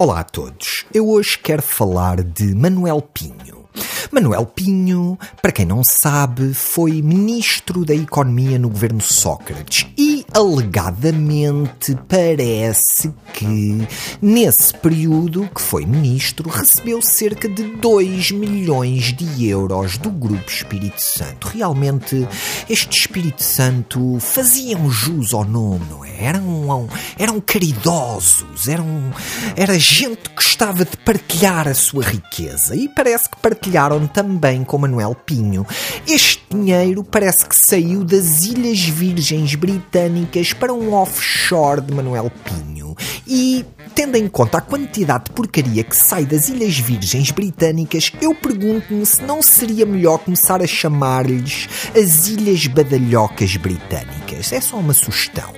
[0.00, 0.84] Olá a todos.
[0.94, 3.68] Eu hoje quero falar de Manuel Pinho.
[4.12, 11.96] Manuel Pinho, para quem não sabe, foi ministro da Economia no governo Sócrates e, alegadamente,
[12.06, 13.86] parece que,
[14.20, 21.00] nesse período que foi ministro, recebeu cerca de 2 milhões de euros do Grupo Espírito
[21.00, 21.48] Santo.
[21.48, 22.28] Realmente,
[22.68, 26.24] este Espírito Santo faziam jus ao nome, não é?
[26.24, 29.12] Eram, eram caridosos, eram,
[29.56, 34.78] era gente que gostava de partilhar a sua riqueza e parece que partilharam também com
[34.78, 35.66] Manuel Pinho.
[36.06, 40.17] Este dinheiro parece que saiu das Ilhas Virgens Britânicas
[40.54, 42.96] para um offshore de Manuel Pinho.
[43.26, 43.64] E
[43.94, 49.04] tendo em conta a quantidade de porcaria que sai das Ilhas Virgens Britânicas, eu pergunto-me
[49.04, 54.52] se não seria melhor começar a chamar-lhes as Ilhas Badalhocas Britânicas.
[54.52, 55.52] É só uma sugestão.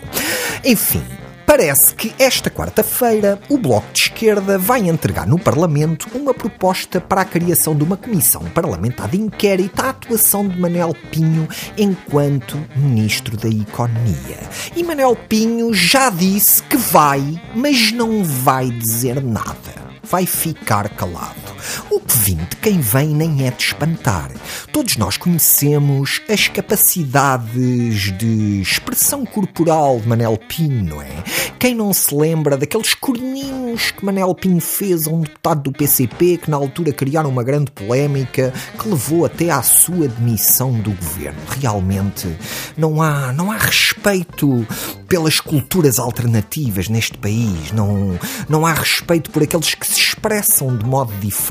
[0.65, 1.05] Enfim,
[1.51, 7.23] Parece que esta quarta-feira o Bloco de Esquerda vai entregar no Parlamento uma proposta para
[7.23, 13.37] a criação de uma comissão parlamentar de inquérito à atuação de Manuel Pinho enquanto Ministro
[13.37, 14.39] da Economia.
[14.77, 17.21] E Manuel Pinho já disse que vai,
[17.53, 21.55] mas não vai dizer nada vai ficar calado.
[21.91, 24.31] O que vim de quem vem nem é de espantar.
[24.73, 31.23] Todos nós conhecemos as capacidades de expressão corporal de Manel Pinho, não é?
[31.59, 36.39] Quem não se lembra daqueles corninhos que Manel Pinho fez a um deputado do PCP
[36.39, 41.39] que na altura criaram uma grande polémica que levou até à sua demissão do governo?
[41.61, 42.29] Realmente
[42.77, 44.67] não há, não há respeito
[45.09, 50.85] pelas culturas alternativas neste país, não, não há respeito por aqueles que se expressam de
[50.85, 51.50] modo diferente.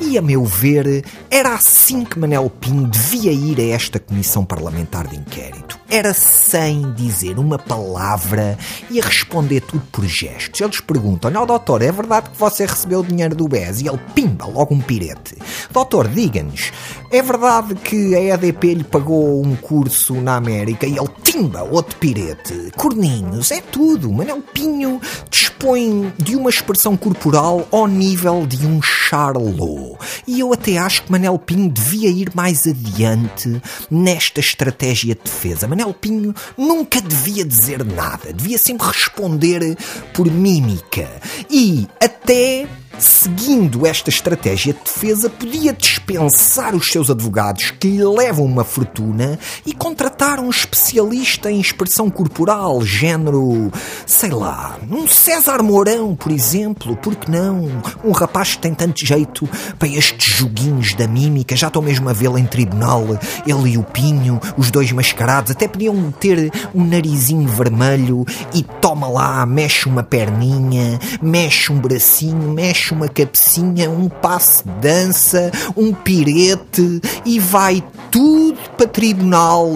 [0.00, 5.06] E, a meu ver, era assim que Manel Pinho devia ir a esta comissão parlamentar
[5.06, 5.81] de inquérito.
[5.92, 8.56] Era sem dizer uma palavra
[8.90, 10.58] e a responder tudo por gestos.
[10.58, 13.82] Eles perguntam: Olha, doutor, é verdade que você recebeu o dinheiro do BES?
[13.82, 15.36] E ele pimba logo um pirete.
[15.70, 16.72] Doutor, diga-nos,
[17.10, 21.94] é verdade que a EDP lhe pagou um curso na América e ele timba outro
[21.96, 22.72] pirete?
[22.74, 24.10] Corninhos, é tudo.
[24.10, 24.98] Manel Pinho
[25.30, 29.98] dispõe de uma expressão corporal ao nível de um Charlot.
[30.26, 33.60] E eu até acho que Manel Pinho devia ir mais adiante
[33.90, 35.68] nesta estratégia de defesa.
[35.68, 39.76] Manel Pinho nunca devia dizer nada, devia sempre responder
[40.12, 41.08] por mímica.
[41.50, 42.68] E até
[43.02, 49.38] seguindo esta estratégia de defesa, podia dispensar os seus advogados que lhe levam uma fortuna
[49.66, 53.72] e contratar um especialista em expressão corporal, género,
[54.06, 57.68] sei lá, um César Mourão, por exemplo, porque não?
[58.04, 59.48] Um rapaz que tem tanto jeito
[59.78, 63.04] para estes joguinhos da mímica, já estou mesmo a vê-lo em tribunal,
[63.46, 68.24] ele e o Pinho, os dois mascarados, até podiam ter um narizinho vermelho
[68.54, 74.70] e toma lá, mexe uma perninha, mexe um bracinho, mexe uma cabecinha, um passo de
[74.80, 79.72] dança, um pirete e vai tudo para tribunal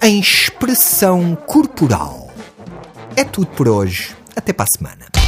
[0.00, 2.30] em expressão corporal.
[3.16, 4.16] É tudo por hoje.
[4.34, 5.21] Até para a semana.